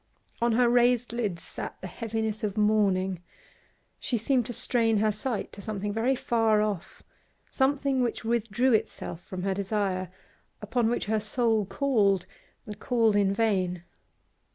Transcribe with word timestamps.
On 0.41 0.53
her 0.53 0.67
raised 0.67 1.13
lids 1.13 1.43
sat 1.43 1.79
the 1.79 1.85
heaviness 1.85 2.43
of 2.43 2.57
mourning; 2.57 3.21
she 3.99 4.17
seemed 4.17 4.47
to 4.47 4.51
strain 4.51 4.97
her 4.97 5.11
sight 5.11 5.51
to 5.53 5.61
something 5.61 5.93
very 5.93 6.15
far 6.15 6.59
off, 6.59 7.03
something 7.51 8.01
which 8.01 8.25
withdrew 8.25 8.73
itself 8.73 9.19
from 9.23 9.43
her 9.43 9.53
desire, 9.53 10.09
upon 10.59 10.89
which 10.89 11.05
her 11.05 11.19
soul 11.19 11.67
called 11.67 12.25
and 12.65 12.79
called 12.79 13.15
in 13.15 13.31
vain. 13.31 13.83